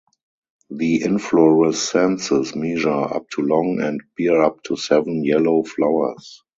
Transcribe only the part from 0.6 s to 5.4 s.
The inflorescences measure up to long and bear up to seven